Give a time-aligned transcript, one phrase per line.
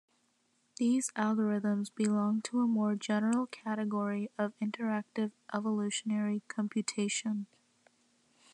[0.77, 7.45] These algorithms belong to a more general category of Interactive evolutionary computation.